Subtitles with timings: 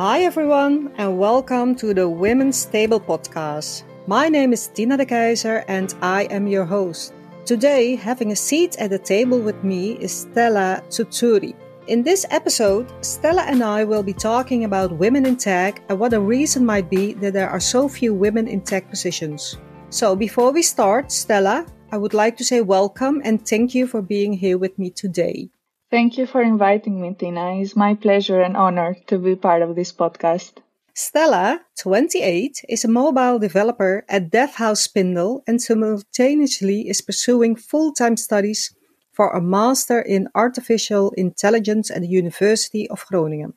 [0.00, 3.82] Hi, everyone, and welcome to the Women's Table podcast.
[4.06, 7.12] My name is Tina de Keizer, and I am your host.
[7.44, 11.54] Today, having a seat at the table with me is Stella Tsoutsouri.
[11.86, 16.12] In this episode, Stella and I will be talking about women in tech and what
[16.12, 19.58] the reason might be that there are so few women in tech positions.
[19.90, 24.00] So, before we start, Stella, I would like to say welcome and thank you for
[24.00, 25.50] being here with me today.
[25.90, 27.56] Thank you for inviting me, Tina.
[27.56, 30.52] It's my pleasure and honor to be part of this podcast.
[30.94, 38.16] Stella, 28, is a mobile developer at DevHouse Spindle and simultaneously is pursuing full time
[38.16, 38.72] studies
[39.10, 43.54] for a master in artificial intelligence at the University of Groningen.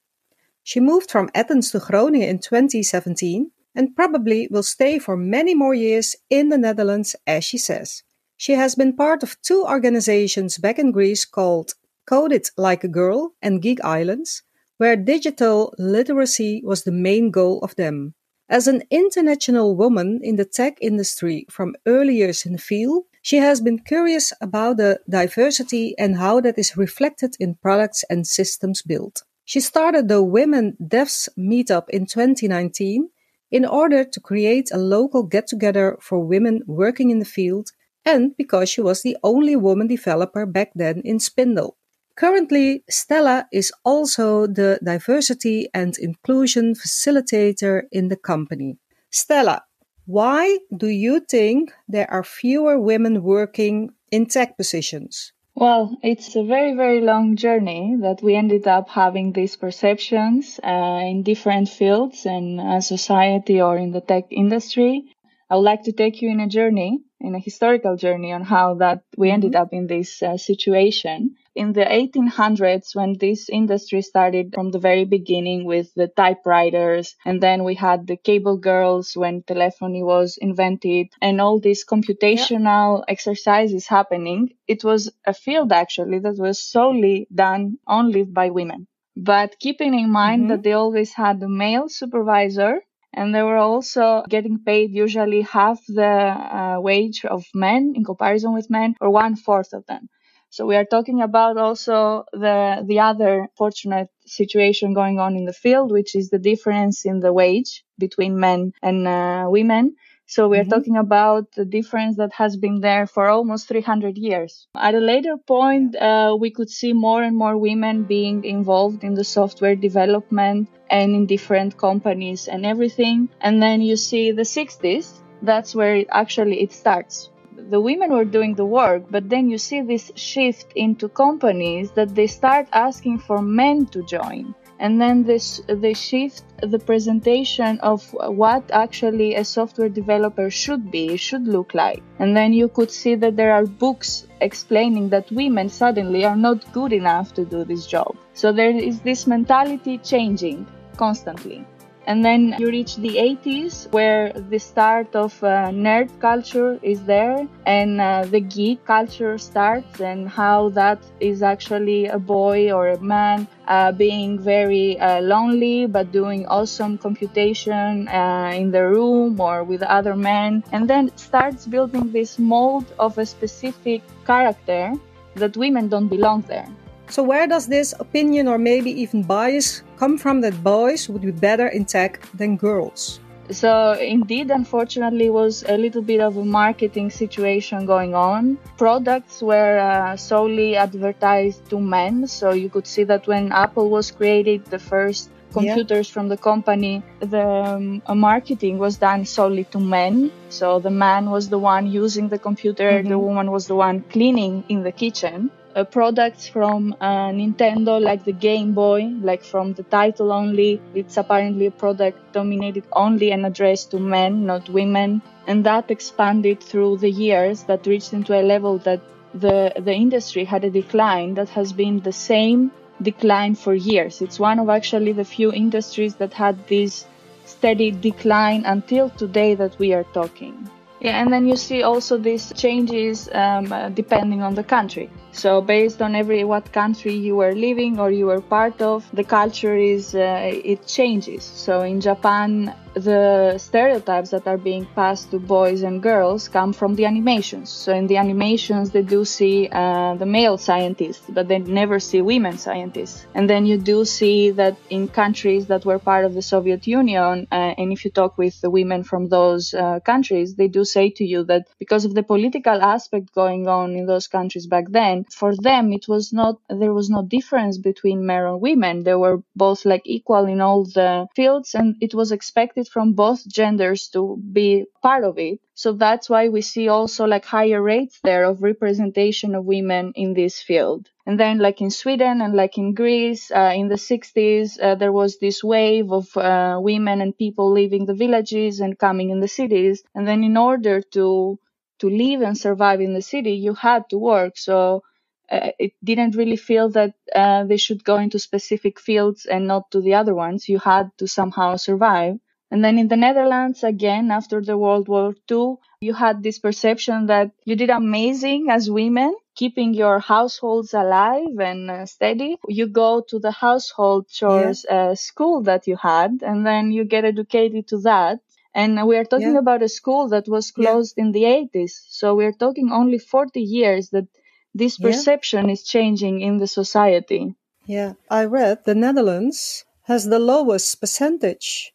[0.64, 5.76] She moved from Athens to Groningen in 2017 and probably will stay for many more
[5.76, 8.02] years in the Netherlands, as she says.
[8.38, 11.76] She has been part of two organizations back in Greece called
[12.06, 14.44] Code It Like a Girl and Geek Islands,
[14.78, 18.14] where digital literacy was the main goal of them.
[18.50, 23.38] As an international woman in the tech industry from early years in the field, she
[23.38, 28.82] has been curious about the diversity and how that is reflected in products and systems
[28.82, 29.24] built.
[29.46, 33.10] She started the Women Devs Meetup in 2019
[33.50, 37.72] in order to create a local get together for women working in the field
[38.04, 41.78] and because she was the only woman developer back then in Spindle.
[42.16, 48.78] Currently, Stella is also the diversity and inclusion facilitator in the company.
[49.10, 49.64] Stella,
[50.06, 55.34] why do you think there are fewer women working in tech positions?
[55.56, 61.00] Well, it's a very, very long journey that we ended up having these perceptions uh,
[61.04, 65.06] in different fields and uh, society or in the tech industry.
[65.50, 68.76] I would like to take you in a journey, in a historical journey on how
[68.76, 69.62] that we ended mm-hmm.
[69.62, 75.06] up in this uh, situation in the 1800s when this industry started from the very
[75.06, 81.08] beginning with the typewriters and then we had the cable girls when telephony was invented
[81.22, 83.06] and all these computational yeah.
[83.08, 89.60] exercises happening it was a field actually that was solely done only by women but
[89.60, 90.50] keeping in mind mm-hmm.
[90.52, 92.82] that they always had the male supervisor
[93.14, 98.54] and they were also getting paid usually half the uh, wage of men in comparison
[98.54, 100.10] with men or one fourth of them
[100.54, 105.52] so we are talking about also the, the other fortunate situation going on in the
[105.52, 109.96] field, which is the difference in the wage between men and uh, women.
[110.28, 110.70] So we are mm-hmm.
[110.70, 114.68] talking about the difference that has been there for almost 300 years.
[114.76, 119.16] At a later point, uh, we could see more and more women being involved in
[119.16, 123.28] the software development and in different companies and everything.
[123.42, 125.20] And then you see the 60s.
[125.42, 127.32] That's where it actually it starts
[127.70, 132.16] the women were doing the work, but then you see this shift into companies that
[132.16, 134.56] they start asking for men to join.
[134.80, 141.16] And then this they shift the presentation of what actually a software developer should be,
[141.16, 142.04] should look like.
[142.20, 146.72] And then you could see that there are books explaining that women suddenly are not
[146.74, 148.18] good enough to do this job.
[148.34, 151.66] So there is this mentality changing constantly.
[152.06, 157.48] And then you reach the 80s where the start of uh, nerd culture is there
[157.66, 163.00] and uh, the geek culture starts and how that is actually a boy or a
[163.00, 169.64] man uh, being very uh, lonely but doing awesome computation uh, in the room or
[169.64, 170.64] with other men.
[170.74, 174.94] And then starts building this mold of a specific character
[175.36, 176.68] that women don't belong there
[177.14, 181.30] so, where does this opinion or maybe even bias come from that boys would be
[181.30, 183.20] better in tech than girls?
[183.52, 188.58] So indeed, unfortunately, was a little bit of a marketing situation going on.
[188.78, 192.26] Products were uh, solely advertised to men.
[192.26, 196.14] So you could see that when Apple was created, the first computers yeah.
[196.16, 200.32] from the company, the um, marketing was done solely to men.
[200.50, 203.10] So the man was the one using the computer, mm-hmm.
[203.10, 208.24] the woman was the one cleaning in the kitchen uh, products from uh, Nintendo, like
[208.26, 210.82] the Game Boy, like from the title only.
[210.94, 215.22] It's apparently a product dominated only and addressed to men, not women.
[215.48, 219.02] And that expanded through the years that reached into a level that
[219.34, 222.72] the, the industry had a decline that has been the same
[223.02, 224.22] decline for years.
[224.22, 227.06] It's one of actually the few industries that had this
[227.46, 230.70] steady decline until today that we are talking.
[231.04, 235.10] Yeah, and then you see also these changes um, uh, depending on the country.
[235.34, 239.24] So based on every what country you were living or you were part of, the
[239.24, 241.44] culture is uh, it changes.
[241.44, 246.96] So in Japan, the stereotypes that are being passed to boys and girls come from
[246.96, 247.70] the animations.
[247.70, 252.22] So in the animations, they do see uh, the male scientists, but they never see
[252.22, 253.26] women scientists.
[253.34, 257.48] And then you do see that in countries that were part of the Soviet Union,
[257.52, 261.10] uh, and if you talk with the women from those uh, countries, they do say
[261.10, 265.26] to you that because of the political aspect going on in those countries back then,
[265.26, 269.04] for them it was not there was no difference between men and women.
[269.04, 273.14] They were both like equal in all the fields, and it was expected expected from
[273.14, 275.60] both genders to be part of it.
[275.76, 280.34] So that's why we see also like higher rates there of representation of women in
[280.34, 281.10] this field.
[281.26, 285.12] And then like in Sweden and like in Greece, uh, in the 60s, uh, there
[285.14, 289.48] was this wave of uh, women and people leaving the villages and coming in the
[289.48, 290.04] cities.
[290.16, 291.60] And then in order to,
[292.00, 294.58] to live and survive in the city, you had to work.
[294.58, 295.04] So
[295.52, 299.92] uh, it didn't really feel that uh, they should go into specific fields and not
[299.92, 300.70] to the other ones.
[300.70, 302.36] You had to somehow survive.
[302.74, 307.28] And then in the Netherlands, again, after the World War II, you had this perception
[307.28, 312.58] that you did amazing as women, keeping your households alive and uh, steady.
[312.68, 315.12] You go to the household chores yeah.
[315.12, 318.40] uh, school that you had, and then you get educated to that.
[318.74, 319.66] And we are talking yeah.
[319.66, 321.26] about a school that was closed yeah.
[321.26, 321.92] in the 80s.
[322.10, 324.26] So we're talking only 40 years that
[324.74, 327.54] this perception is changing in the society.
[327.86, 331.93] Yeah, I read the Netherlands has the lowest percentage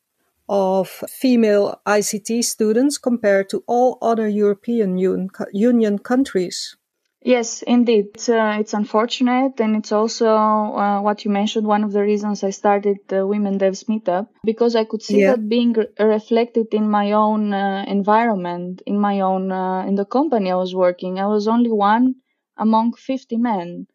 [0.49, 6.77] of female ICT students compared to all other European un- Union countries.
[7.23, 8.07] Yes, indeed.
[8.15, 9.61] It's, uh, it's unfortunate.
[9.61, 13.59] And it's also uh, what you mentioned, one of the reasons I started the Women
[13.59, 15.33] Devs Meetup, because I could see yeah.
[15.33, 20.05] that being re- reflected in my own uh, environment, in my own, uh, in the
[20.05, 21.19] company I was working.
[21.19, 22.15] I was only one
[22.57, 23.89] among 50 men.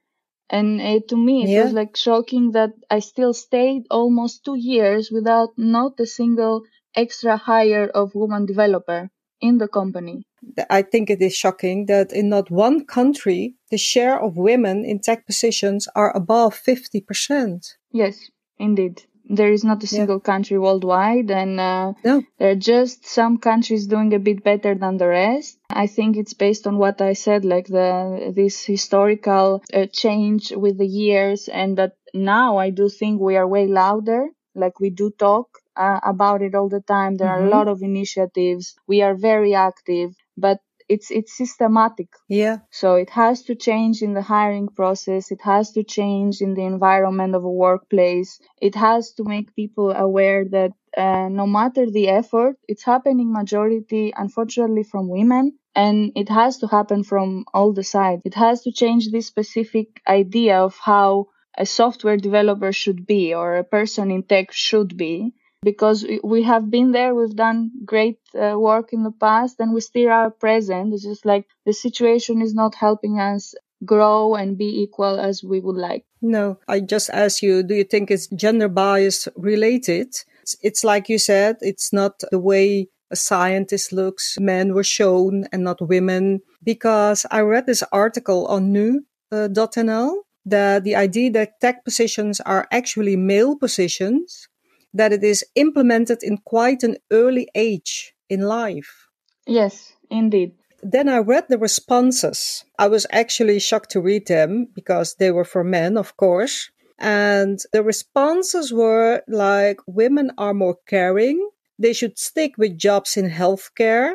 [0.53, 1.63] And it, to me, it yeah.
[1.63, 6.61] was like shocking that I still stayed almost two years without not a single
[6.95, 9.09] extra hire of woman developer
[9.41, 10.27] in the company.
[10.69, 14.99] I think it is shocking that in not one country, the share of women in
[14.99, 17.73] tech positions are above 50%.
[17.91, 18.29] Yes,
[18.59, 20.31] indeed there is not a single yeah.
[20.31, 22.23] country worldwide and uh, no.
[22.37, 26.33] there are just some countries doing a bit better than the rest i think it's
[26.33, 31.77] based on what i said like the this historical uh, change with the years and
[31.77, 36.41] that now i do think we are way louder like we do talk uh, about
[36.41, 37.35] it all the time there mm-hmm.
[37.35, 37.57] are a mm-hmm.
[37.57, 42.09] lot of initiatives we are very active but it's it's systematic.
[42.27, 42.57] Yeah.
[42.71, 45.31] So it has to change in the hiring process.
[45.31, 48.39] It has to change in the environment of a workplace.
[48.61, 54.13] It has to make people aware that uh, no matter the effort it's happening majority
[54.15, 55.57] unfortunately from women.
[55.75, 58.21] And it has to happen from all the sides.
[58.25, 63.55] It has to change this specific idea of how a software developer should be or
[63.55, 65.33] a person in tech should be
[65.63, 69.81] because we have been there, we've done great uh, work in the past, and we
[69.81, 70.93] still are present.
[70.93, 73.55] It's just like the situation is not helping us
[73.85, 76.05] grow and be equal as we would like.
[76.21, 80.07] No, I just ask you, do you think it's gender bias related?
[80.41, 84.37] It's, it's like you said, it's not the way a scientist looks.
[84.39, 86.41] Men were shown and not women.
[86.63, 89.01] Because I read this article on nu.nl
[89.31, 90.13] uh,
[90.45, 94.47] that the idea that tech positions are actually male positions
[94.93, 99.07] that it is implemented in quite an early age in life.
[99.47, 100.53] Yes, indeed.
[100.81, 102.65] Then I read the responses.
[102.77, 106.69] I was actually shocked to read them because they were for men, of course.
[106.99, 111.49] And the responses were like women are more caring.
[111.79, 114.13] They should stick with jobs in healthcare,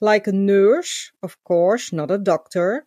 [0.00, 2.84] like a nurse, of course, not a doctor.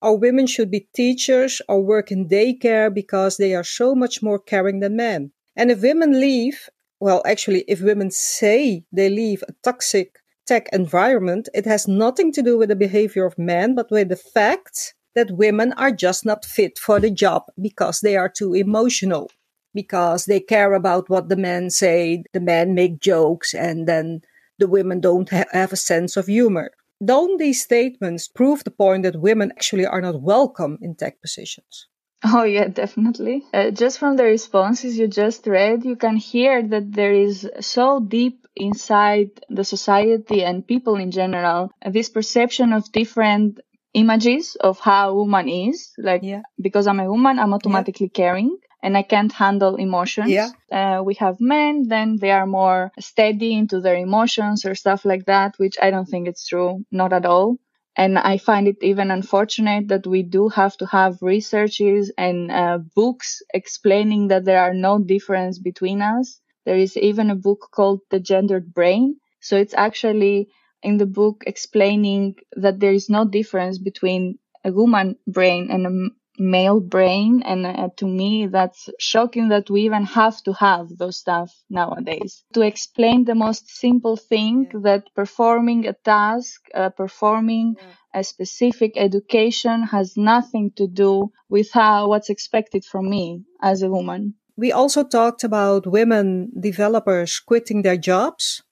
[0.00, 4.38] Or women should be teachers or work in daycare because they are so much more
[4.38, 5.32] caring than men.
[5.56, 6.68] And if women leave
[7.00, 12.42] well, actually, if women say they leave a toxic tech environment, it has nothing to
[12.42, 16.44] do with the behavior of men, but with the fact that women are just not
[16.44, 19.30] fit for the job because they are too emotional,
[19.74, 24.22] because they care about what the men say, the men make jokes, and then
[24.58, 26.70] the women don't ha- have a sense of humor.
[27.04, 31.86] Don't these statements prove the point that women actually are not welcome in tech positions?
[32.34, 33.44] Oh, yeah, definitely.
[33.54, 38.00] Uh, just from the responses you just read, you can hear that there is so
[38.00, 43.60] deep inside the society and people in general this perception of different
[43.94, 45.92] images of how a woman is.
[45.96, 46.42] Like, yeah.
[46.60, 48.22] because I'm a woman, I'm automatically yeah.
[48.22, 48.58] caring.
[48.82, 50.30] and I can't handle emotions.
[50.30, 50.50] Yeah.
[50.70, 55.26] Uh, we have men, then they are more steady into their emotions or stuff like
[55.26, 56.84] that, which I don't think it's true.
[56.90, 57.56] Not at all.
[57.98, 62.78] And I find it even unfortunate that we do have to have researches and uh,
[62.96, 66.40] books explaining that there are no difference between us.
[66.64, 69.18] There is even a book called The Gendered Brain.
[69.40, 70.48] So it's actually
[70.82, 76.10] in the book explaining that there is no difference between a woman brain and a
[76.38, 81.16] male brain and uh, to me that's shocking that we even have to have those
[81.16, 84.80] stuff nowadays to explain the most simple thing yeah.
[84.82, 88.20] that performing a task uh, performing yeah.
[88.20, 93.90] a specific education has nothing to do with how what's expected from me as a
[93.90, 98.62] woman we also talked about women developers quitting their jobs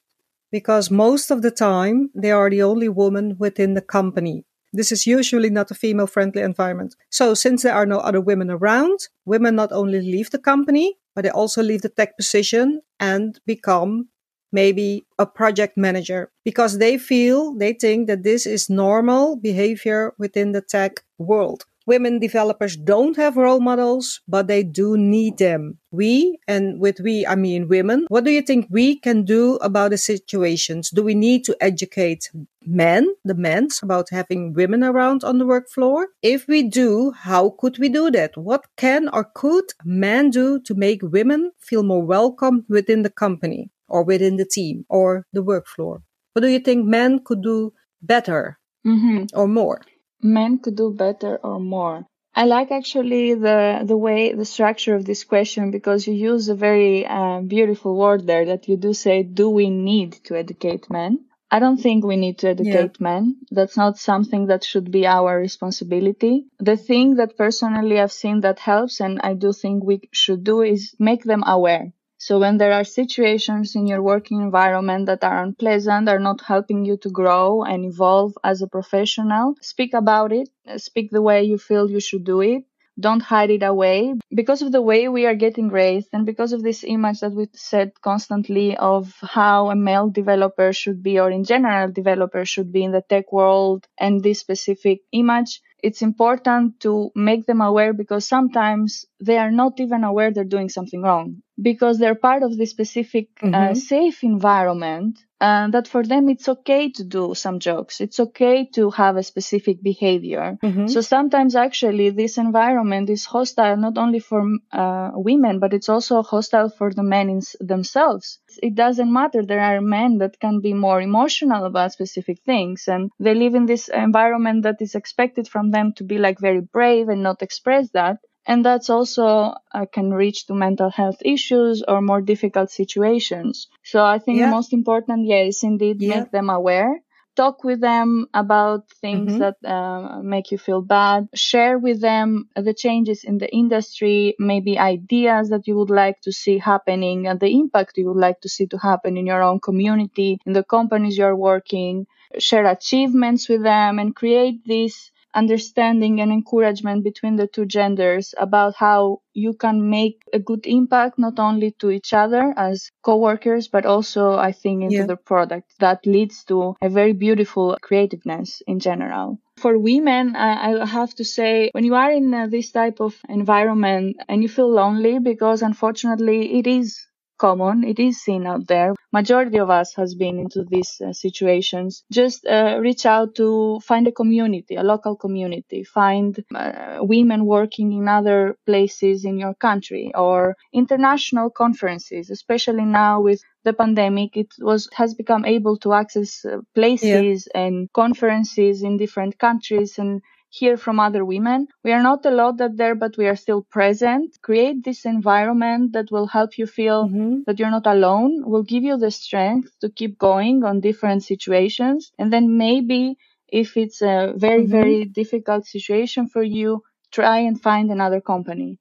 [0.50, 5.06] because most of the time they are the only woman within the company this is
[5.06, 6.96] usually not a female friendly environment.
[7.10, 11.22] So, since there are no other women around, women not only leave the company, but
[11.22, 14.08] they also leave the tech position and become
[14.52, 20.52] maybe a project manager because they feel, they think that this is normal behavior within
[20.52, 25.78] the tech world women developers don't have role models, but they do need them.
[25.90, 29.90] We, and with we, I mean women, what do you think we can do about
[29.90, 30.90] the situations?
[30.90, 32.30] Do we need to educate
[32.64, 36.08] men, the men, about having women around on the work floor?
[36.22, 38.36] If we do, how could we do that?
[38.36, 43.70] What can or could men do to make women feel more welcome within the company
[43.88, 46.02] or within the team or the work floor?
[46.32, 49.24] What do you think men could do better mm-hmm.
[49.32, 49.80] or more?
[50.26, 52.06] Men could do better or more?
[52.34, 56.54] I like actually the the way the structure of this question because you use a
[56.54, 61.24] very uh, beautiful word there that you do say, do we need to educate men?
[61.50, 63.08] I don't think we need to educate yeah.
[63.08, 63.36] men.
[63.50, 66.46] That's not something that should be our responsibility.
[66.58, 70.60] The thing that personally I've seen that helps and I do think we should do
[70.60, 71.92] is make them aware.
[72.18, 76.84] So when there are situations in your working environment that are unpleasant, are not helping
[76.84, 81.58] you to grow and evolve as a professional, speak about it, speak the way you
[81.58, 82.64] feel you should do it.
[82.98, 84.14] Don't hide it away.
[84.34, 87.48] Because of the way we are getting raised and because of this image that we
[87.54, 92.82] said constantly of how a male developer should be or in general developer should be
[92.82, 98.26] in the tech world and this specific image it's important to make them aware because
[98.26, 102.70] sometimes they are not even aware they're doing something wrong because they're part of this
[102.70, 103.54] specific uh, mm-hmm.
[103.54, 108.00] uh, safe environment and that for them it's okay to do some jokes.
[108.00, 110.58] It's okay to have a specific behavior.
[110.62, 110.86] Mm-hmm.
[110.88, 116.22] so sometimes actually this environment is hostile not only for uh, women but it's also
[116.22, 118.38] hostile for the men in themselves.
[118.62, 119.44] It doesn't matter.
[119.44, 123.66] There are men that can be more emotional about specific things and they live in
[123.66, 127.90] this environment that is expected from them to be like very brave and not express
[127.90, 133.68] that and that's also uh, can reach to mental health issues or more difficult situations
[133.82, 134.46] so i think yeah.
[134.46, 136.20] the most important yeah is indeed yeah.
[136.20, 137.00] make them aware
[137.36, 139.38] talk with them about things mm-hmm.
[139.38, 144.78] that uh, make you feel bad share with them the changes in the industry maybe
[144.78, 148.48] ideas that you would like to see happening and the impact you would like to
[148.48, 152.06] see to happen in your own community in the companies you're working
[152.38, 158.74] share achievements with them and create this understanding and encouragement between the two genders about
[158.76, 163.84] how you can make a good impact not only to each other as co-workers but
[163.86, 165.06] also i think into yeah.
[165.06, 171.14] the product that leads to a very beautiful creativeness in general for women i have
[171.14, 175.18] to say when you are in uh, this type of environment and you feel lonely
[175.18, 177.06] because unfortunately it is
[177.38, 177.84] common.
[177.84, 178.94] It is seen out there.
[179.12, 182.04] Majority of us has been into these uh, situations.
[182.12, 185.84] Just uh, reach out to find a community, a local community.
[185.84, 193.20] Find uh, women working in other places in your country or international conferences, especially now
[193.20, 197.60] with the pandemic it was has become able to access uh, places yeah.
[197.62, 200.22] and conferences in different countries and
[200.58, 201.68] hear from other women.
[201.84, 204.36] We are not allowed that there, but we are still present.
[204.42, 207.40] Create this environment that will help you feel mm-hmm.
[207.46, 212.12] that you're not alone, will give you the strength to keep going on different situations.
[212.18, 213.16] And then maybe
[213.48, 214.78] if it's a very, mm-hmm.
[214.78, 216.82] very difficult situation for you,
[217.12, 218.78] try and find another company.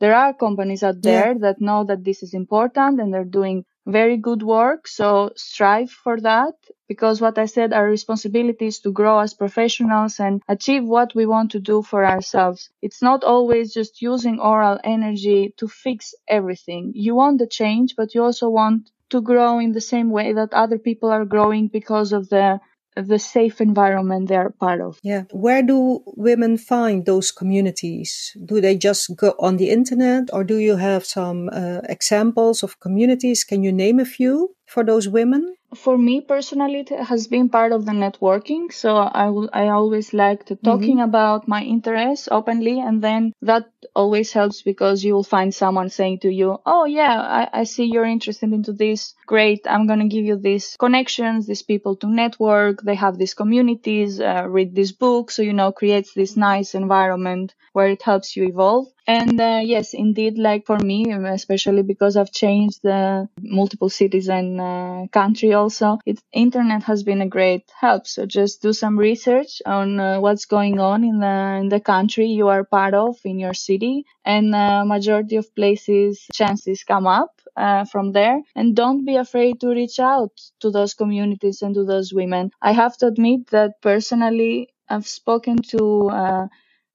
[0.00, 1.38] There are companies out there yeah.
[1.40, 4.86] that know that this is important and they're doing very good work.
[4.86, 6.54] So strive for that
[6.88, 11.26] because what I said, our responsibility is to grow as professionals and achieve what we
[11.26, 12.70] want to do for ourselves.
[12.82, 16.92] It's not always just using oral energy to fix everything.
[16.94, 20.52] You want the change, but you also want to grow in the same way that
[20.52, 22.60] other people are growing because of the
[23.06, 24.98] the safe environment they are part of.
[25.02, 25.24] Yeah.
[25.32, 28.36] Where do women find those communities?
[28.44, 32.80] Do they just go on the internet or do you have some uh, examples of
[32.80, 33.44] communities?
[33.44, 35.54] Can you name a few for those women?
[35.74, 40.46] for me personally it has been part of the networking so i i always like
[40.46, 41.10] to talking mm-hmm.
[41.10, 46.18] about my interests openly and then that always helps because you will find someone saying
[46.18, 50.14] to you oh yeah i, I see you're interested into this great i'm going to
[50.14, 54.92] give you these connections these people to network they have these communities uh, read this
[54.92, 59.60] book so you know creates this nice environment where it helps you evolve and uh,
[59.64, 65.54] yes, indeed, like for me, especially because I've changed uh, multiple cities and uh, country
[65.54, 68.06] also, it, internet has been a great help.
[68.06, 72.26] So just do some research on uh, what's going on in the, in the country
[72.26, 74.04] you are part of, in your city.
[74.26, 78.40] And uh, majority of places, chances come up uh, from there.
[78.54, 82.50] And don't be afraid to reach out to those communities and to those women.
[82.62, 86.46] I have to admit that personally, I've spoken to uh,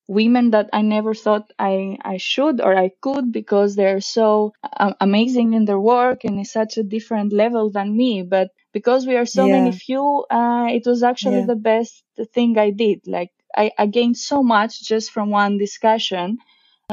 [0.08, 4.94] women that I never thought I, I should or I could because they're so uh,
[5.00, 8.22] amazing in their work and is such a different level than me.
[8.24, 9.54] But because we are so yeah.
[9.60, 11.46] many few, uh, it was actually yeah.
[11.48, 13.02] the best thing I did.
[13.08, 16.38] Like I, I gained so much just from one discussion.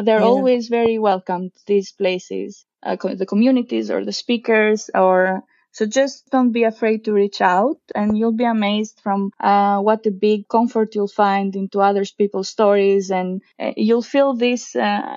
[0.03, 0.25] They're yeah.
[0.25, 5.43] always very welcome to these places, uh, the communities or the speakers or
[5.73, 10.05] so just don't be afraid to reach out and you'll be amazed from uh, what
[10.07, 15.17] a big comfort you'll find into other people's stories and uh, you'll feel this uh,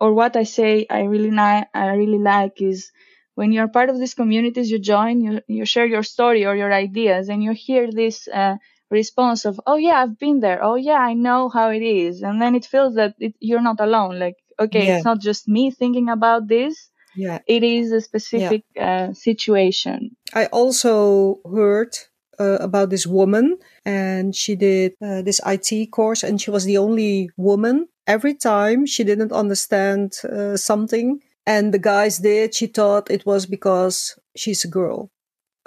[0.00, 2.90] or what I say I really ni- I really like is
[3.34, 6.72] when you're part of these communities you join you, you share your story or your
[6.72, 8.56] ideas and you hear this uh,
[8.90, 10.62] response of oh yeah I've been there.
[10.62, 12.22] Oh yeah I know how it is.
[12.22, 14.18] And then it feels that it, you're not alone.
[14.18, 14.96] Like okay yeah.
[14.96, 16.90] it's not just me thinking about this.
[17.16, 17.40] Yeah.
[17.46, 19.08] It is a specific yeah.
[19.10, 20.16] uh, situation.
[20.34, 21.96] I also heard
[22.38, 26.78] uh, about this woman and she did uh, this IT course and she was the
[26.78, 27.88] only woman.
[28.06, 31.20] Every time she didn't understand uh, something.
[31.46, 32.54] And the guys did.
[32.54, 35.10] She thought it was because she's a girl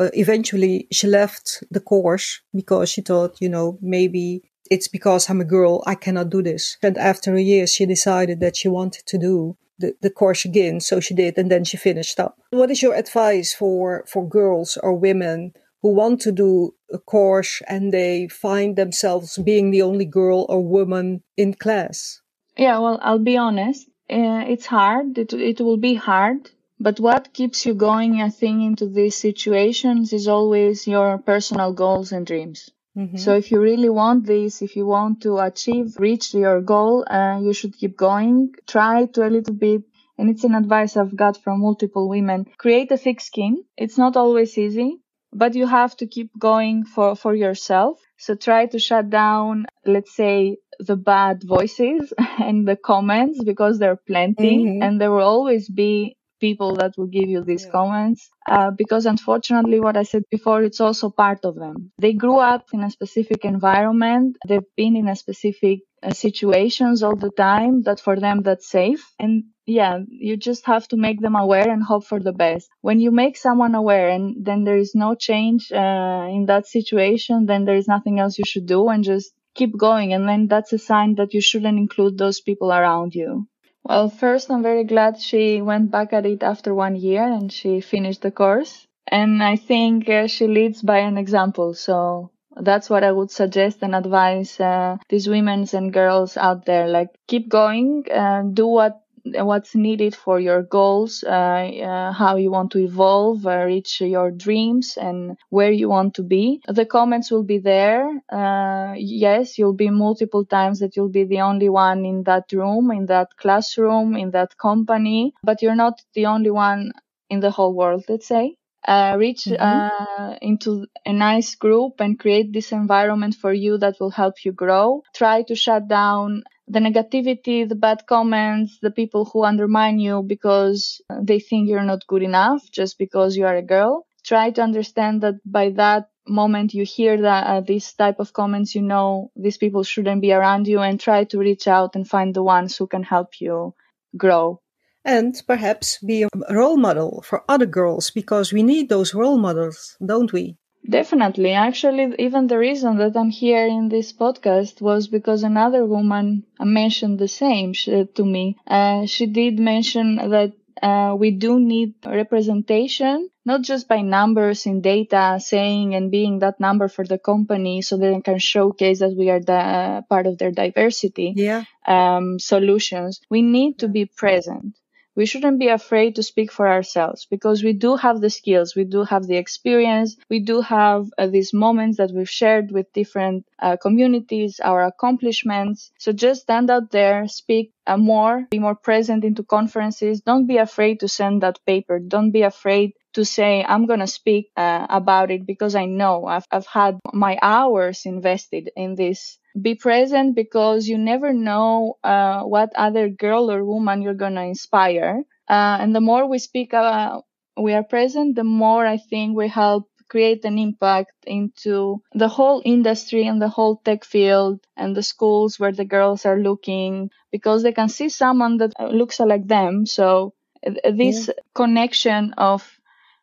[0.01, 4.25] uh, eventually she left the course because she thought you know maybe
[4.69, 8.39] it's because I'm a girl I cannot do this and after a year she decided
[8.39, 10.79] that she wanted to do the, the course again.
[10.79, 12.37] So she did, and then she finished up.
[12.51, 17.61] What is your advice for, for girls or women who want to do a course
[17.67, 22.21] and they find themselves being the only girl or woman in class?
[22.55, 23.87] Yeah, well, I'll be honest.
[24.09, 25.17] Uh, it's hard.
[25.17, 26.51] It, it will be hard.
[26.81, 32.11] But what keeps you going, I think, into these situations is always your personal goals
[32.11, 32.71] and dreams.
[32.97, 33.17] Mm-hmm.
[33.17, 37.39] So if you really want this, if you want to achieve, reach your goal, uh,
[37.39, 38.55] you should keep going.
[38.65, 39.83] Try to a little bit,
[40.17, 42.47] and it's an advice I've got from multiple women.
[42.57, 43.63] Create a thick skin.
[43.77, 48.01] It's not always easy, but you have to keep going for, for yourself.
[48.17, 53.91] So try to shut down, let's say, the bad voices and the comments because there
[53.91, 54.81] are plenty mm-hmm.
[54.81, 57.71] and there will always be people that will give you these yeah.
[57.71, 61.91] comments uh, because unfortunately what i said before it's also part of them.
[61.99, 64.37] They grew up in a specific environment.
[64.47, 69.03] They've been in a specific uh, situations all the time that for them that's safe.
[69.19, 72.69] And yeah you just have to make them aware and hope for the best.
[72.81, 77.45] When you make someone aware and then there is no change uh, in that situation
[77.45, 80.13] then there is nothing else you should do and just keep going.
[80.13, 83.47] And then that's a sign that you shouldn't include those people around you
[83.83, 87.81] well, first, I'm very glad she went back at it after one year and she
[87.81, 88.87] finished the course.
[89.07, 91.73] And I think uh, she leads by an example.
[91.73, 96.87] So that's what I would suggest and advise uh, these women and girls out there.
[96.87, 102.51] Like, keep going, and do what what's needed for your goals, uh, uh, how you
[102.51, 106.61] want to evolve, uh, reach your dreams, and where you want to be.
[106.67, 108.21] The comments will be there.
[108.31, 112.91] Uh, yes, you'll be multiple times that you'll be the only one in that room,
[112.91, 116.91] in that classroom, in that company, but you're not the only one
[117.29, 118.55] in the whole world, let's say.
[118.87, 119.61] Uh, reach mm-hmm.
[119.61, 124.51] uh, into a nice group and create this environment for you that will help you
[124.51, 125.03] grow.
[125.13, 131.01] Try to shut down the negativity, the bad comments, the people who undermine you because
[131.21, 134.07] they think you're not good enough just because you are a girl.
[134.23, 138.73] Try to understand that by that moment you hear that uh, this type of comments,
[138.73, 142.33] you know these people shouldn't be around you, and try to reach out and find
[142.33, 143.73] the ones who can help you
[144.15, 144.61] grow.
[145.03, 149.97] And perhaps be a role model for other girls because we need those role models,
[150.05, 150.57] don't we?
[150.87, 151.51] Definitely.
[151.53, 157.19] Actually, even the reason that I'm here in this podcast was because another woman mentioned
[157.19, 158.57] the same to me.
[158.67, 160.51] Uh, she did mention that
[160.91, 166.57] Uh, we do need representation, not just by numbers in data saying and being that
[166.59, 170.37] number for the company so they can showcase that we are the uh, part of
[170.39, 171.61] their diversity yeah.
[171.85, 173.21] um, solutions.
[173.29, 174.73] We need to be present
[175.15, 178.83] we shouldn't be afraid to speak for ourselves because we do have the skills, we
[178.83, 183.45] do have the experience, we do have uh, these moments that we've shared with different
[183.59, 185.91] uh, communities, our accomplishments.
[185.97, 190.21] So just stand out there, speak uh, more, be more present into conferences.
[190.21, 191.99] Don't be afraid to send that paper.
[191.99, 196.25] Don't be afraid to say, I'm going to speak uh, about it because I know
[196.25, 202.43] I've, I've had my hours invested in this be present because you never know uh,
[202.43, 205.23] what other girl or woman you're going to inspire.
[205.49, 207.19] Uh, and the more we speak, uh,
[207.57, 212.61] we are present, the more I think we help create an impact into the whole
[212.65, 217.63] industry and the whole tech field and the schools where the girls are looking because
[217.63, 219.85] they can see someone that looks like them.
[219.85, 220.33] So
[220.63, 221.33] this yeah.
[221.55, 222.69] connection of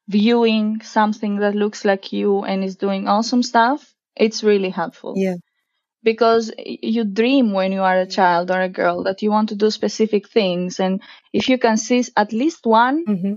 [0.09, 5.13] viewing something that looks like you and is doing awesome stuff, it's really helpful.
[5.17, 5.37] Yeah
[6.09, 9.61] because you dream when you are a child or a girl that you want to
[9.63, 11.03] do specific things and
[11.35, 13.35] if you can see at least one mm-hmm.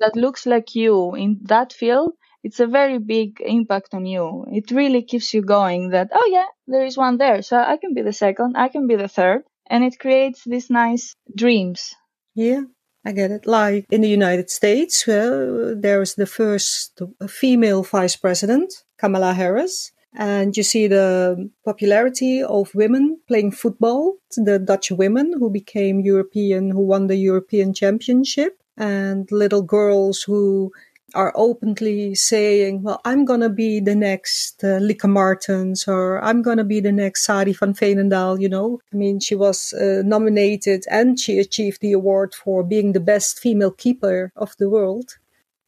[0.00, 4.70] that looks like you in that field it's a very big impact on you it
[4.70, 8.02] really keeps you going that oh yeah there is one there so i can be
[8.08, 11.94] the second i can be the third and it creates these nice dreams
[12.34, 12.62] yeah
[13.08, 13.46] I get it.
[13.46, 19.92] Like in the United States, well, there was the first female vice president, Kamala Harris.
[20.18, 26.70] And you see the popularity of women playing football, the Dutch women who became European,
[26.70, 30.72] who won the European Championship, and little girls who
[31.14, 36.42] are openly saying, well, I'm going to be the next uh, Lieke Martens or I'm
[36.42, 38.80] going to be the next Sari van Veenendaal, you know.
[38.92, 43.38] I mean, she was uh, nominated and she achieved the award for being the best
[43.38, 45.16] female keeper of the world.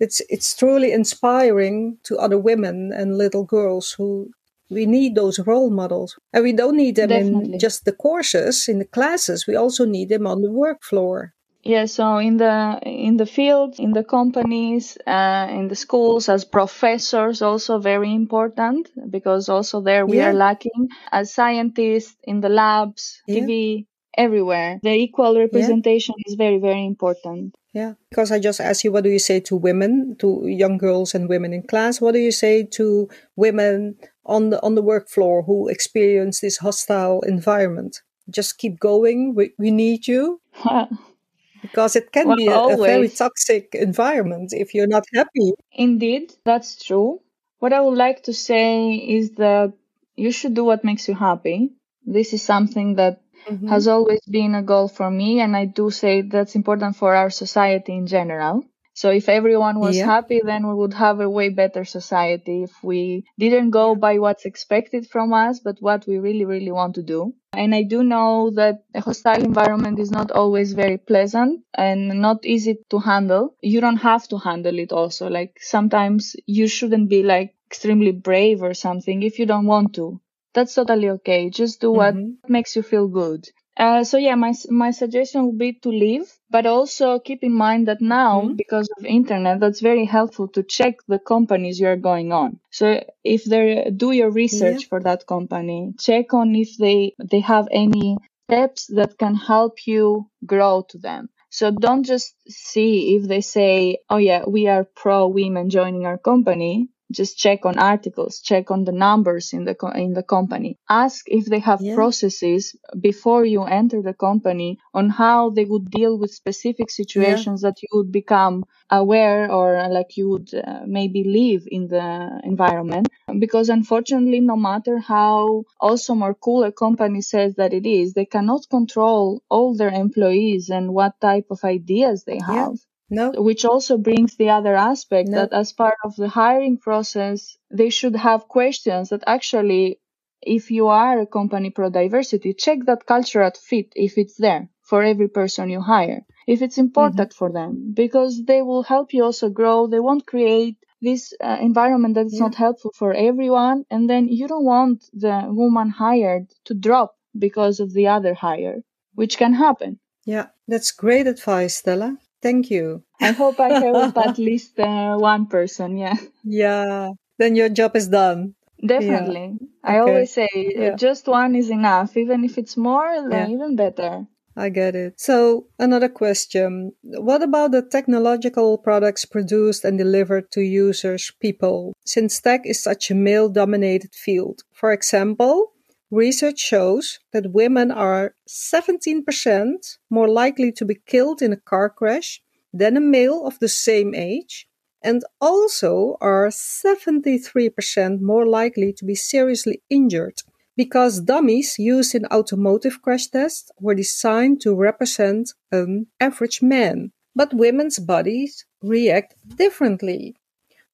[0.01, 4.31] It's, it's truly inspiring to other women and little girls who
[4.71, 6.19] we need those role models.
[6.33, 7.53] And we don't need them Definitely.
[7.55, 9.47] in just the courses, in the classes.
[9.47, 11.35] We also need them on the work floor.
[11.65, 16.45] Yeah, so in the in the field, in the companies, uh, in the schools, as
[16.45, 20.31] professors, also very important because also there we yeah.
[20.31, 23.41] are lacking as scientists in the labs, yeah.
[23.41, 24.79] TV, everywhere.
[24.83, 26.33] The equal representation yeah.
[26.33, 27.57] is very very important.
[27.75, 31.15] Yeah, because I just asked you, what do you say to women, to young girls
[31.15, 32.01] and women in class?
[32.01, 33.97] What do you say to women
[34.29, 38.03] on the on the work floor who experience this hostile environment?
[38.31, 39.35] Just keep going.
[39.35, 40.41] We we need you.
[41.63, 45.53] because it can well, be a, a, very toxic environment if you're not happy.
[45.73, 47.21] Indeed, that's true.
[47.59, 49.73] What I would like to say is that
[50.17, 51.73] you should do what makes you happy.
[52.07, 53.69] This is something that mm-hmm.
[53.69, 55.41] has always been a goal for me.
[55.41, 58.65] And I do say that's important for our society in general.
[58.99, 60.07] So if everyone was yeah.
[60.07, 64.45] happy, then we would have a way better society if we didn't go by what's
[64.45, 67.33] expected from us, but what we really, really want to do.
[67.53, 72.45] And I do know that a hostile environment is not always very pleasant and not
[72.45, 73.55] easy to handle.
[73.63, 75.31] You don't have to handle it also.
[75.31, 80.21] Like sometimes you shouldn't be like extremely brave or something if you don't want to
[80.55, 81.51] that's totally okay.
[81.51, 82.53] Just do what mm-hmm.
[82.53, 83.49] makes you feel good.
[83.79, 87.87] Uh, so yeah, my my suggestion would be to leave, but also keep in mind
[87.87, 88.57] that now mm-hmm.
[88.57, 92.59] because of internet, that's very helpful to check the companies you are going on.
[92.73, 94.89] So if they do your research yeah.
[94.89, 100.29] for that company, check on if they they have any steps that can help you
[100.45, 101.29] grow to them.
[101.51, 106.19] So don't just see if they say, "Oh yeah, we are pro women joining our
[106.19, 110.77] company." Just check on articles check on the numbers in the co- in the company
[110.89, 111.95] ask if they have yeah.
[111.95, 117.71] processes before you enter the company on how they would deal with specific situations yeah.
[117.71, 123.09] that you would become aware or like you would uh, maybe live in the environment
[123.39, 128.27] because unfortunately no matter how awesome or cool a company says that it is they
[128.27, 132.88] cannot control all their employees and what type of ideas they have yeah.
[133.11, 133.33] No.
[133.33, 135.39] Which also brings the other aspect no.
[135.39, 140.01] that as part of the hiring process, they should have questions that actually,
[140.43, 145.03] if you are a company pro diversity, check that cultural fit if it's there for
[145.03, 146.25] every person you hire.
[146.47, 147.39] If it's important mm-hmm.
[147.39, 149.87] for them, because they will help you also grow.
[149.87, 152.47] They won't create this uh, environment that is yeah.
[152.47, 153.85] not helpful for everyone.
[153.91, 158.83] And then you don't want the woman hired to drop because of the other hire,
[159.15, 159.99] which can happen.
[160.25, 162.19] Yeah, that's great advice, Stella.
[162.41, 163.03] Thank you.
[163.21, 165.97] I hope I helped at least uh, one person.
[165.97, 166.17] Yeah.
[166.45, 167.11] Yeah.
[167.39, 168.55] Then your job is done.
[168.85, 169.59] Definitely.
[169.61, 169.67] Yeah.
[169.83, 170.11] I okay.
[170.11, 170.95] always say yeah.
[170.95, 172.17] just one is enough.
[172.17, 173.55] Even if it's more, then yeah.
[173.57, 174.27] even better.
[174.59, 175.21] I get it.
[175.21, 176.93] So, another question.
[177.03, 183.09] What about the technological products produced and delivered to users, people, since tech is such
[183.11, 184.63] a male dominated field?
[184.73, 185.75] For example,
[186.11, 192.43] research shows that women are 17% more likely to be killed in a car crash
[192.73, 194.69] than a male of the same age,
[195.03, 200.43] and also are 73% more likely to be seriously injured
[200.79, 207.11] because dummies used in automotive crash tests were designed to represent an average man.
[207.35, 210.37] But women's bodies react differently.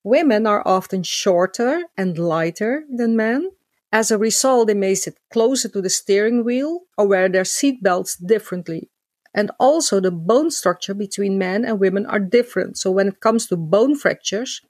[0.03, 3.51] Women are often shorter and lighter than men.
[3.95, 8.17] As a result, they may sit closer to the steering wheel or wear their seatbelts
[8.27, 8.91] differently.
[9.33, 12.77] And also, the bone structure between men and women are different.
[12.77, 14.61] So, when it comes to bone fractures,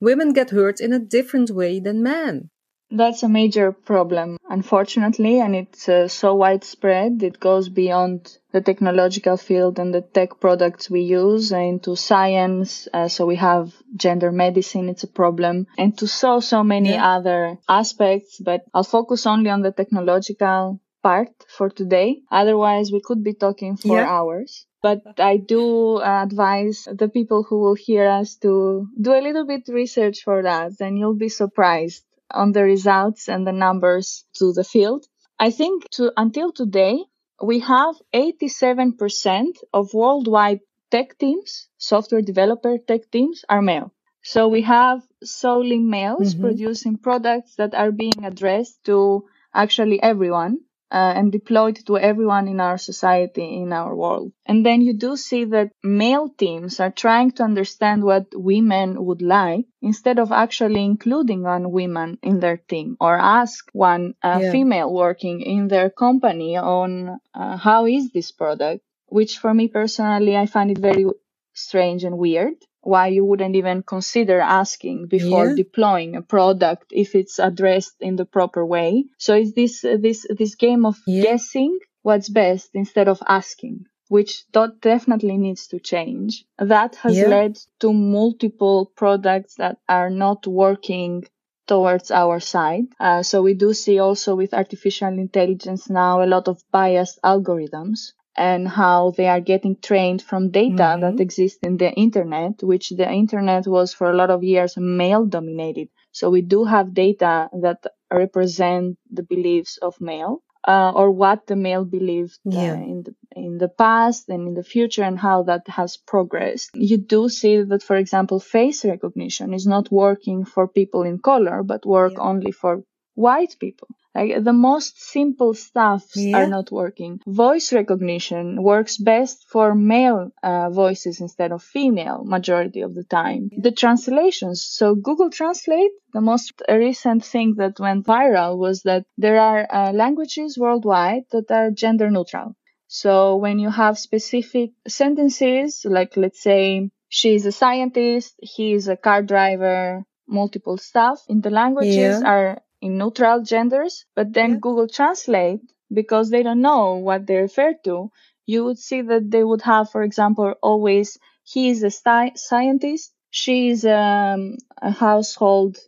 [0.00, 2.50] women get hurt in a different way than men.
[2.92, 7.22] That's a major problem, unfortunately, and it's uh, so widespread.
[7.22, 12.88] It goes beyond the technological field and the tech products we use into science.
[12.92, 17.16] Uh, so we have gender medicine, it's a problem, and to so, so many yeah.
[17.16, 18.40] other aspects.
[18.40, 22.22] But I'll focus only on the technological part for today.
[22.30, 24.08] Otherwise, we could be talking for yeah.
[24.08, 24.66] hours.
[24.82, 29.68] But I do advise the people who will hear us to do a little bit
[29.68, 34.64] research for that, and you'll be surprised on the results and the numbers to the
[34.64, 35.06] field.
[35.38, 37.04] I think to, until today,
[37.42, 43.92] we have 87% of worldwide tech teams, software developer tech teams are male.
[44.22, 46.42] So we have solely males mm-hmm.
[46.42, 50.58] producing products that are being addressed to actually everyone
[50.90, 54.32] uh, and deployed to everyone in our society, in our world.
[54.46, 59.22] And then you do see that male teams are trying to understand what women would
[59.22, 64.52] like instead of actually including one woman in their team or ask one uh, yeah.
[64.52, 70.36] female working in their company on uh, how is this product, which for me personally,
[70.36, 71.06] I find it very
[71.54, 75.54] strange and weird why you wouldn't even consider asking before yeah.
[75.54, 79.04] deploying a product if it's addressed in the proper way.
[79.18, 81.22] So it's this this this game of yeah.
[81.22, 84.44] guessing what's best instead of asking, which
[84.80, 86.44] definitely needs to change.
[86.58, 87.28] That has yeah.
[87.28, 91.24] led to multiple products that are not working
[91.66, 92.86] towards our side.
[92.98, 98.12] Uh, so we do see also with artificial intelligence now a lot of biased algorithms
[98.36, 101.00] and how they are getting trained from data mm-hmm.
[101.02, 105.26] that exists in the internet, which the internet was for a lot of years male
[105.26, 105.88] dominated.
[106.12, 110.42] So we do have data that represent the beliefs of male.
[110.68, 112.72] Uh, or what the male believed uh, yeah.
[112.72, 116.68] uh, in the in the past and in the future and how that has progressed.
[116.74, 121.62] You do see that, for example, face recognition is not working for people in color,
[121.62, 122.20] but work yeah.
[122.20, 122.82] only for
[123.14, 123.88] white people.
[124.14, 126.38] Like the most simple stuff yeah.
[126.38, 127.20] are not working.
[127.26, 133.50] Voice recognition works best for male uh, voices instead of female majority of the time.
[133.56, 134.64] The translations.
[134.64, 139.92] So Google Translate, the most recent thing that went viral was that there are uh,
[139.92, 142.56] languages worldwide that are gender neutral.
[142.88, 149.22] So when you have specific sentences, like let's say she's a scientist, he's a car
[149.22, 152.28] driver, multiple stuff in the languages yeah.
[152.28, 154.56] are in neutral genders, but then yeah.
[154.60, 155.60] Google Translate,
[155.92, 158.10] because they don't know what they refer to,
[158.46, 163.12] you would see that they would have, for example, always he is a sti- scientist,
[163.30, 165.78] she is um, a household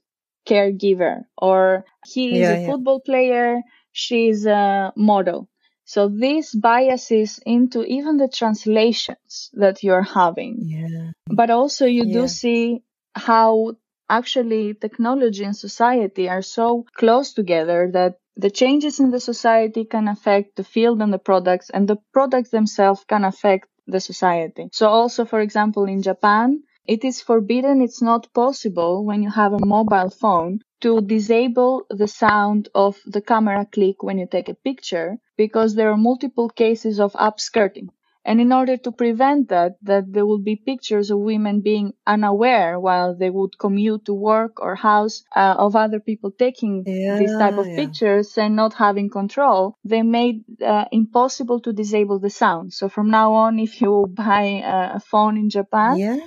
[0.49, 2.67] caregiver, or he is yeah, a yeah.
[2.67, 5.49] football player, she is a model.
[5.85, 10.57] So this biases into even the translations that you're having.
[10.61, 11.11] Yeah.
[11.27, 12.83] But also you do see
[13.15, 13.75] how
[14.19, 20.07] actually technology and society are so close together that the changes in the society can
[20.09, 24.69] affect the field and the products and the products themselves can affect the society.
[24.73, 29.53] So also, for example, in Japan, it is forbidden, it's not possible when you have
[29.53, 34.55] a mobile phone to disable the sound of the camera click when you take a
[34.69, 37.89] picture because there are multiple cases of upskirting.
[38.25, 42.79] And in order to prevent that, that there would be pictures of women being unaware
[42.79, 47.33] while they would commute to work or house uh, of other people taking yeah, these
[47.33, 47.77] type of yeah.
[47.77, 52.73] pictures and not having control, they made uh, impossible to disable the sound.
[52.73, 56.19] So from now on, if you buy a phone in Japan, yeah.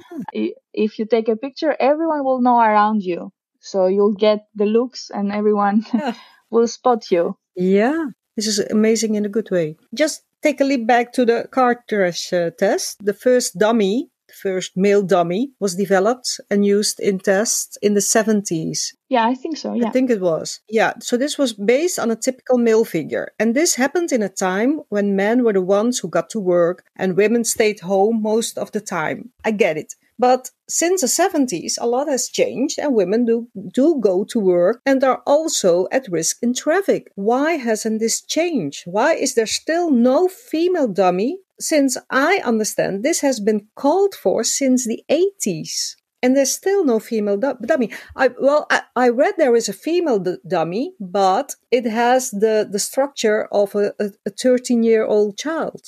[0.73, 3.31] if you take a picture, everyone will know around you.
[3.61, 5.85] So you'll get the looks and everyone
[6.51, 7.37] will spot you.
[7.55, 8.07] Yeah.
[8.35, 9.77] This is amazing in a good way.
[9.93, 13.03] Just take a leap back to the car crash uh, test.
[13.03, 17.99] The first dummy, the first male dummy was developed and used in tests in the
[17.99, 18.93] 70s.
[19.09, 19.73] Yeah, I think so.
[19.73, 19.87] Yeah.
[19.87, 20.59] I think it was.
[20.69, 20.93] Yeah.
[20.99, 23.29] So this was based on a typical male figure.
[23.39, 26.83] And this happened in a time when men were the ones who got to work
[26.95, 29.31] and women stayed home most of the time.
[29.43, 29.95] I get it.
[30.17, 34.81] But since the 70s, a lot has changed and women do, do go to work
[34.85, 37.11] and are also at risk in traffic.
[37.15, 38.83] Why hasn't this changed?
[38.85, 41.39] Why is there still no female dummy?
[41.59, 45.95] Since I understand this has been called for since the 80s.
[46.21, 47.91] And there's still no female dummy.
[48.15, 52.67] I, well, I, I, read there is a female d- dummy, but it has the,
[52.69, 53.93] the structure of a,
[54.25, 55.81] a 13 year old child.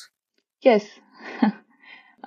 [0.61, 0.85] Yes.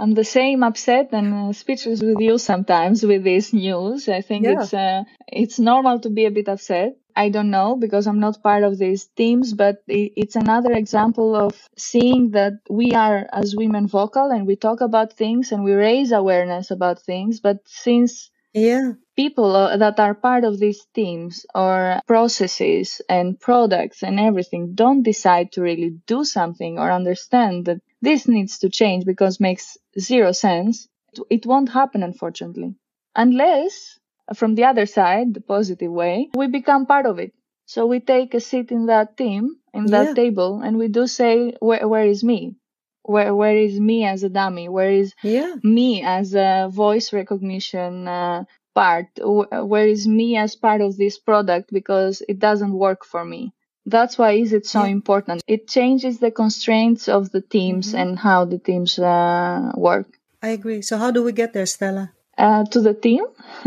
[0.01, 4.09] I'm the same upset and uh, speechless with you sometimes with this news.
[4.09, 4.63] I think yeah.
[4.63, 6.97] it's uh, it's normal to be a bit upset.
[7.15, 11.53] I don't know because I'm not part of these teams, but it's another example of
[11.77, 16.13] seeing that we are as women vocal and we talk about things and we raise
[16.13, 17.41] awareness about things.
[17.41, 24.03] But since yeah people uh, that are part of these teams or processes and products
[24.03, 29.05] and everything don't decide to really do something or understand that this needs to change
[29.05, 30.89] because makes zero sense.
[31.29, 32.77] It won't happen unfortunately.
[33.15, 33.99] Unless
[34.35, 37.33] from the other side the positive way we become part of it.
[37.67, 40.15] So we take a seat in that team in that yeah.
[40.15, 42.57] table and we do say where, where is me?
[43.03, 44.69] Where where is me as a dummy?
[44.69, 45.55] Where is yeah.
[45.63, 49.09] me as a voice recognition uh, part?
[49.23, 53.53] Where is me as part of this product because it doesn't work for me
[53.87, 54.91] that's why is it so yeah.
[54.91, 57.99] important it changes the constraints of the teams mm-hmm.
[57.99, 62.13] and how the teams uh, work i agree so how do we get there stella
[62.39, 63.25] uh, to the team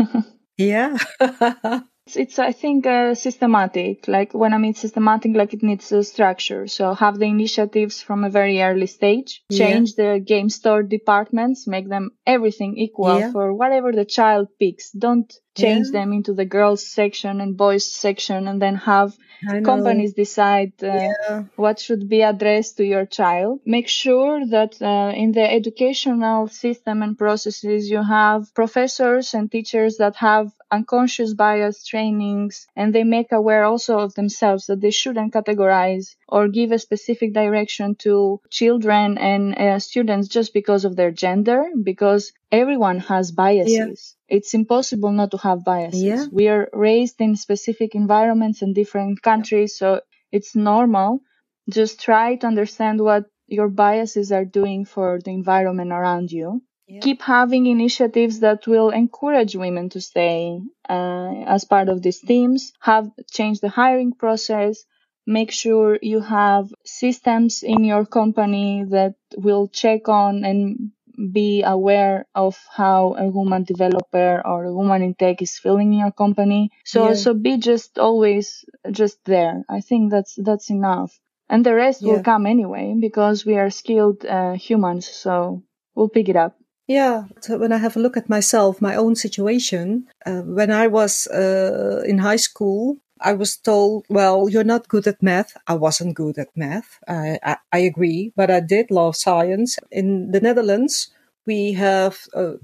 [0.56, 0.96] yeah
[2.06, 4.06] It's, it's I think, uh, systematic.
[4.08, 6.66] Like when I mean systematic, like it needs a structure.
[6.66, 10.14] So have the initiatives from a very early stage, change yeah.
[10.14, 13.32] the game store departments, make them everything equal yeah.
[13.32, 14.90] for whatever the child picks.
[14.90, 16.00] Don't change yeah.
[16.00, 19.16] them into the girls section and boys section and then have
[19.64, 21.44] companies decide uh, yeah.
[21.56, 27.02] what should be addressed to your child make sure that uh, in the educational system
[27.02, 33.30] and processes you have professors and teachers that have unconscious bias trainings and they make
[33.32, 39.18] aware also of themselves that they shouldn't categorize or give a specific direction to children
[39.18, 45.12] and uh, students just because of their gender because everyone has biases yeah it's impossible
[45.12, 46.02] not to have biases.
[46.02, 46.24] Yeah.
[46.32, 50.00] We are raised in specific environments and different countries, so
[50.32, 51.20] it's normal.
[51.68, 56.62] Just try to understand what your biases are doing for the environment around you.
[56.86, 57.00] Yeah.
[57.00, 62.72] Keep having initiatives that will encourage women to stay uh, as part of these teams.
[62.80, 64.84] Have change the hiring process.
[65.26, 70.90] Make sure you have systems in your company that will check on and
[71.32, 76.00] be aware of how a woman developer or a woman in tech is feeling in
[76.00, 76.70] your company.
[76.84, 77.14] So yeah.
[77.14, 79.64] so be just always just there.
[79.68, 81.18] I think that's that's enough,
[81.48, 82.12] and the rest yeah.
[82.12, 85.08] will come anyway because we are skilled uh, humans.
[85.08, 85.62] So
[85.94, 86.56] we'll pick it up.
[86.86, 90.86] Yeah, so when I have a look at myself, my own situation, uh, when I
[90.86, 95.56] was uh, in high school, I was told, well, you're not good at math.
[95.66, 96.98] I wasn't good at math.
[97.08, 99.78] I, I, I agree, but I did love science.
[99.90, 101.08] In the Netherlands,
[101.46, 102.54] we have uh,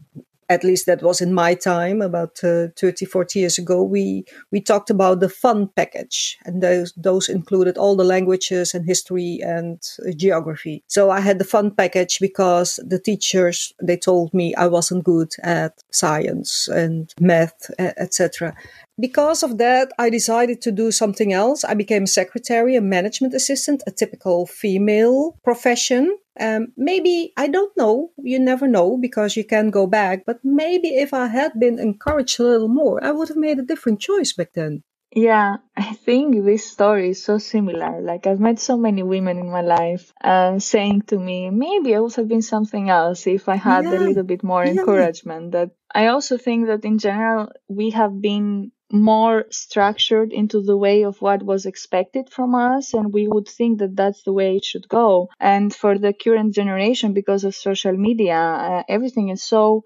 [0.50, 4.60] at least that was in my time about uh, 30 40 years ago we we
[4.60, 9.78] talked about the fun package and those those included all the languages and history and
[10.06, 14.66] uh, geography so i had the fun package because the teachers they told me i
[14.66, 18.52] wasn't good at science and math etc
[19.00, 21.64] because of that, I decided to do something else.
[21.64, 26.18] I became a secretary, a management assistant, a typical female profession.
[26.40, 30.88] Um, maybe, I don't know, you never know because you can go back, but maybe
[30.88, 34.32] if I had been encouraged a little more, I would have made a different choice
[34.32, 34.82] back then.
[35.14, 38.00] Yeah, I think this story is so similar.
[38.00, 41.98] Like I've met so many women in my life uh, saying to me, maybe I
[41.98, 43.98] would have been something else if I had yeah.
[43.98, 44.72] a little bit more yeah.
[44.72, 45.50] encouragement.
[45.52, 51.02] That I also think that in general we have been more structured into the way
[51.04, 54.64] of what was expected from us and we would think that that's the way it
[54.64, 55.28] should go.
[55.40, 59.84] And for the current generation because of social media uh, everything is so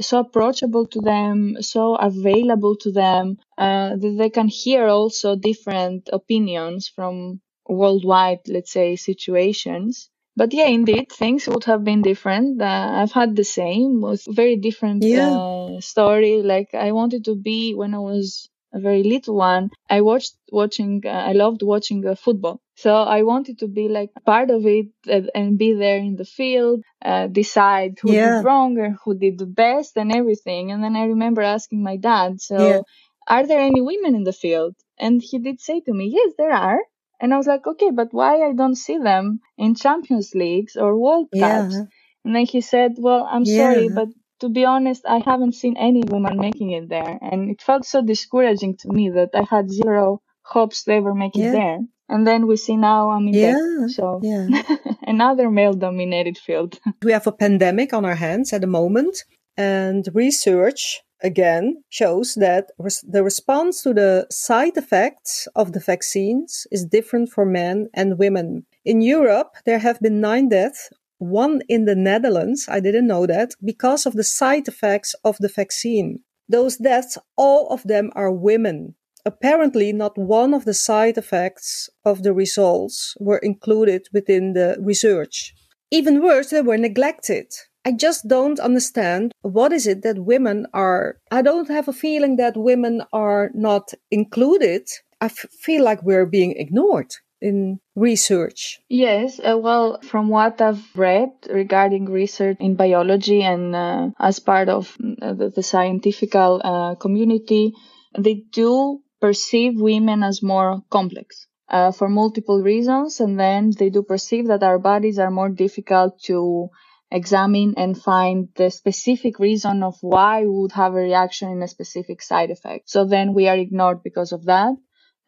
[0.00, 6.08] so approachable to them so available to them uh, that they can hear also different
[6.12, 12.60] opinions from worldwide let's say situations but yeah, indeed, things would have been different.
[12.62, 15.36] Uh, I've had the same, was very different yeah.
[15.36, 16.42] uh, story.
[16.42, 19.70] Like I wanted to be when I was a very little one.
[19.88, 21.02] I watched watching.
[21.04, 24.86] Uh, I loved watching uh, football So I wanted to be like part of it
[25.08, 28.38] and, and be there in the field, uh, decide who Yeah.
[28.38, 30.70] did wrong or who did the best and everything.
[30.72, 32.80] And then I remember asking my dad, so Yeah.
[33.26, 34.74] are there any women in the field?
[34.98, 36.80] And he did say to me, yes, there are.
[37.20, 40.96] And I was like, okay, but why I don't see them in Champions Leagues or
[40.96, 41.74] World Cups?
[41.74, 41.84] Yeah.
[42.24, 43.56] And then he said, well, I'm Yeah.
[43.56, 44.08] sorry, but
[44.40, 47.18] to be honest, I haven't seen any woman making it there.
[47.20, 51.40] And it felt so discouraging to me that I had zero hopes they make it
[51.42, 51.50] Yeah.
[51.50, 51.78] there.
[52.08, 53.86] And then we see now I'm in Yeah.
[53.88, 54.46] So Yeah.
[55.02, 56.78] another male dominated field.
[57.02, 59.24] we have a pandemic on our hands at the moment,
[59.56, 66.66] and research again shows that res- the response to the side effects of the vaccines
[66.70, 68.66] is different for men and women.
[68.84, 73.52] In Europe, there have been nine deaths, one in the Netherlands, I didn't know that,
[73.64, 76.20] because of the side effects of the vaccine.
[76.48, 78.94] Those deaths, all of them are women.
[79.26, 85.54] Apparently, not one of the side effects of the results were included within the research.
[85.90, 87.52] Even worse, they were neglected.
[87.84, 91.16] I just don't understand what is it that women are.
[91.30, 94.88] I don't have a feeling that women are not included.
[95.20, 98.80] I f- feel like we're being ignored in research.
[98.88, 104.68] Yes, uh, well, from what I've read regarding research in biology and uh, as part
[104.68, 107.74] of uh, the, the scientific uh, community,
[108.18, 113.20] they do perceive women as more complex uh, for multiple reasons.
[113.20, 116.70] And then they do perceive that our bodies are more difficult to
[117.10, 121.68] examine and find the specific reason of why we would have a reaction in a
[121.68, 122.90] specific side effect.
[122.90, 124.74] So then we are ignored because of that.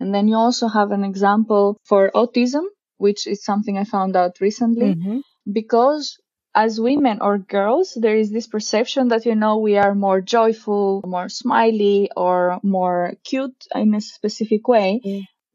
[0.01, 2.65] And then you also have an example for autism,
[2.99, 5.23] which is something I found out recently, Mhm.
[5.51, 6.19] because
[6.55, 11.01] as women or girls, there is this perception that, you know, we are more joyful,
[11.07, 15.01] more smiley, or more cute in a specific way.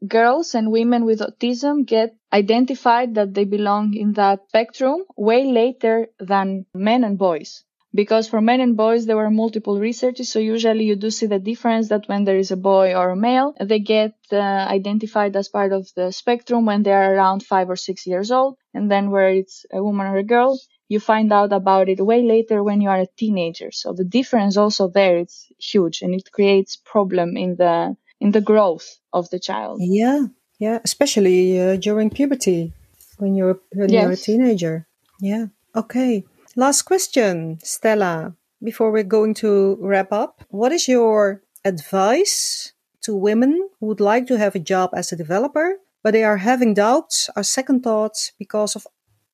[0.04, 6.08] Girls and women with autism get identified that they belong in that spectrum way later
[6.18, 7.62] than men and boys.
[7.94, 11.38] Because for men and boys there were multiple researches so usually you do see the
[11.38, 15.48] difference that when there is a boy or a male they get uh, identified as
[15.48, 18.56] part of the spectrum when they are around five or six years old.
[18.74, 22.22] And then where it's a woman or a girl you find out about it way
[22.22, 23.70] later when you are a teenager.
[23.72, 28.40] So the difference also there it's huge and it creates problem in the in the
[28.40, 30.26] growth of the child Yeah,
[30.58, 32.72] yeah, especially uh, during puberty
[33.18, 34.86] when you're when you're a teenager.
[35.20, 35.46] Yeah.
[35.74, 36.24] Okay.
[36.54, 38.34] Last question, Stella.
[38.62, 44.26] Before we're going to wrap up, what is your advice to women who would like
[44.28, 48.32] to have a job as a developer, but they are having doubts or second thoughts
[48.38, 48.86] because of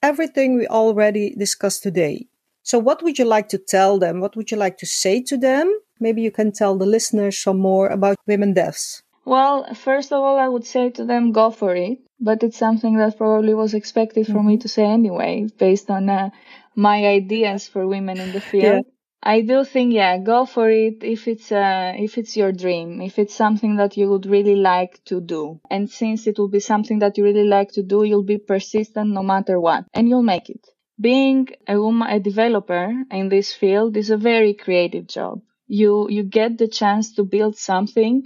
[0.03, 2.27] everything we already discussed today?
[2.65, 4.21] So, what would you like to tell them?
[4.21, 5.73] What would you like to say to them?
[6.03, 9.03] Maybe you can tell the listeners some more about women devs.
[9.25, 11.99] Well, first of all, I would say to them, go for it.
[12.19, 16.31] But it's something that probably was expected for me to say anyway, based on uh,
[16.77, 18.85] my ideas for women in the field.
[19.23, 23.21] I do think, yeah, go for it if it's uh, if it's your dream, if
[23.21, 25.61] it's something that you would really like to do.
[25.71, 29.11] And since it will be something that you really like to do, you'll be persistent
[29.11, 30.67] no matter what, and you'll make it.
[31.01, 35.41] Being a woman, a developer in this field is a very creative job.
[35.81, 38.17] You you get the chance to build something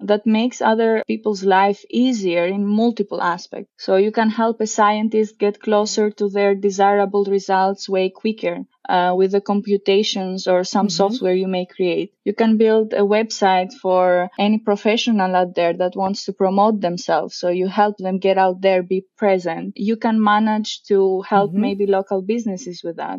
[0.00, 3.70] that makes other people's life easier in multiple aspects.
[3.78, 8.56] So you can help a scientist get closer to their desirable results way quicker
[8.88, 12.12] uh, with the computations or some software you may create.
[12.24, 17.36] You can build a website for any professional out there that wants to promote themselves.
[17.36, 19.74] So you help them get out there, be present.
[19.76, 23.18] You can manage to help maybe local businesses with that.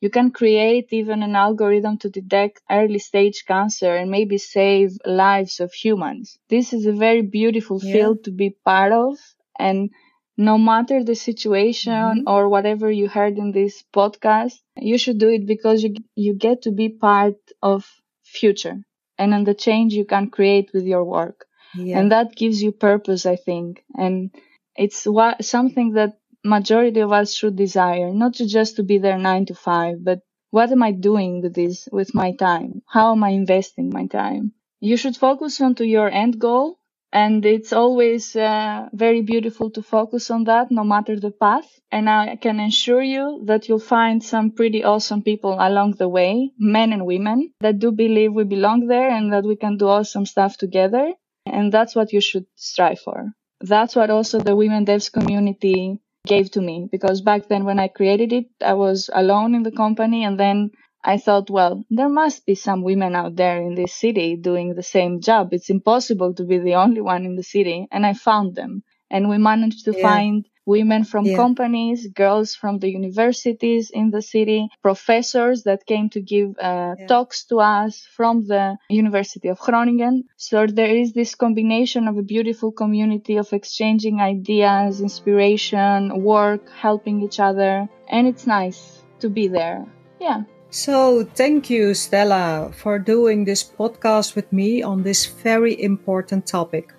[0.00, 5.60] You can create even an algorithm to detect early stage cancer and maybe save lives
[5.60, 6.38] of humans.
[6.48, 7.92] This is a very beautiful Yeah.
[7.92, 9.18] field to be part of.
[9.58, 9.90] And
[10.36, 12.28] no matter the situation mm-hmm.
[12.28, 16.62] or whatever you heard in this podcast, you should do it because you, you get
[16.62, 17.84] to be part of
[18.24, 18.78] future
[19.18, 21.46] and on the change you can create with your work.
[21.74, 21.98] Yeah.
[21.98, 23.84] And that gives you purpose, I think.
[23.94, 24.30] And
[24.76, 25.06] it's
[25.42, 29.54] something that majority of us should desire, not to just to be there nine to
[29.54, 30.20] five, but
[30.50, 32.82] what am I doing with this, with my time?
[32.86, 34.52] How am I investing my time?
[34.80, 36.78] You should focus on to your end goal.
[37.12, 41.68] And it's always uh, very beautiful to focus on that, no matter the path.
[41.90, 46.52] And I can assure you that you'll find some pretty awesome people along the way,
[46.56, 50.24] men and women, that do believe we belong there and that we can do awesome
[50.24, 51.12] stuff together.
[51.46, 53.32] And that's what you should strive for.
[53.60, 57.88] That's what also the women devs community gave to me because back then when I
[57.88, 60.70] created it, I was alone in the company and then
[61.04, 64.82] I thought, well, there must be some women out there in this city doing the
[64.82, 65.52] same job.
[65.52, 67.86] It's impossible to be the only one in the city.
[67.90, 68.82] And I found them.
[69.10, 70.02] And we managed to Yeah.
[70.08, 71.36] find women from Yeah.
[71.36, 77.06] companies, girls from the universities in the city, professors that came to give uh, Yeah.
[77.06, 80.24] talks to us from the University of Groningen.
[80.36, 87.22] So there is this combination of a beautiful community of exchanging ideas, inspiration, work, helping
[87.22, 89.86] each other, and it's nice to be there.
[90.20, 90.42] Yeah.
[90.70, 96.92] So, thank you, Stella, for doing this podcast with me on this very important topic.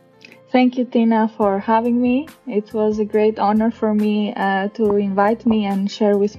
[0.51, 2.27] Thank you, Tina, for having me.
[2.45, 6.35] It was a great honor for me uh, to invite me and share with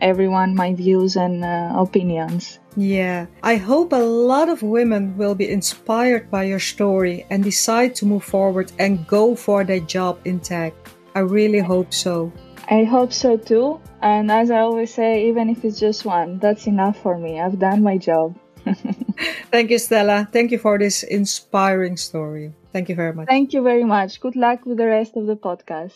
[0.00, 2.60] everyone my views and uh, opinions.
[2.76, 7.96] Yeah, I hope a lot of women will be inspired by your story and decide
[7.96, 10.72] to move forward and go for their job in tech.
[11.16, 12.32] I really hope so.
[12.70, 13.80] I hope so too.
[14.00, 17.40] And as I always say, even if it's just one, that's enough for me.
[17.40, 18.38] I've done my job.
[19.50, 20.28] Thank you, Stella.
[20.32, 22.52] Thank you for this inspiring story.
[22.72, 23.26] Thank you very much.
[23.28, 24.20] Thank you very much.
[24.20, 25.94] Good luck with the rest of the podcast.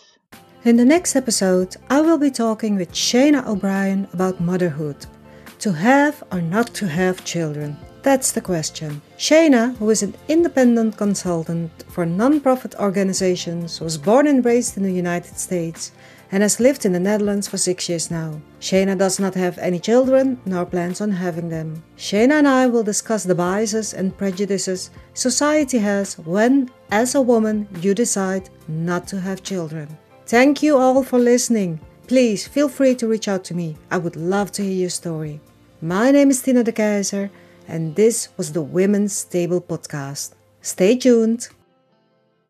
[0.65, 5.07] In the next episode, I will be talking with Shayna O'Brien about motherhood.
[5.61, 7.77] To have or not to have children?
[8.03, 9.03] That's the question.
[9.19, 14.93] Shayna, who is an independent consultant for non-profit organizations, was born and raised in the
[14.93, 15.93] United States
[16.33, 18.41] and has lived in the Netherlands for six years now.
[18.61, 21.83] Shayna does not have any children nor plans on having them.
[21.97, 27.69] Shayna and I will discuss the biases and prejudices society has when, as a woman,
[27.81, 29.89] you decide not to have children.
[30.27, 31.81] Thank you all for listening.
[32.07, 33.77] Please feel free to reach out to me.
[33.91, 35.41] I would love to hear your story.
[35.81, 37.31] My name is Tina de Keizer,
[37.67, 40.35] and this was the Women's Table Podcast.
[40.61, 41.49] Stay tuned.